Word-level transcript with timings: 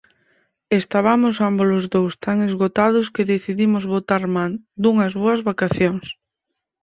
Estabamos 0.81 1.35
ámbolos 1.49 1.85
dous 1.95 2.13
tan 2.25 2.37
esgotados 2.47 3.05
que 3.13 3.29
decidimos 3.33 3.83
botar 3.93 4.23
man 4.35 4.51
dunhas 4.83 5.13
boas 5.21 5.41
vacacións. 5.49 6.05